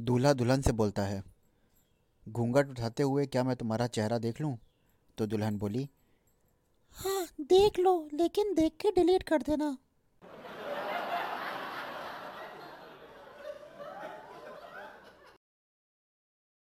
[0.00, 1.22] दूल्हा दुल्हन से बोलता है,
[2.26, 4.56] घूंघट उठाते हुए क्या मैं तुम्हारा चेहरा देख लूँ?
[5.18, 5.88] तो दुल्हन बोली
[6.96, 9.76] हाँ देख लो, लेकिन देख के डिलीट कर देना।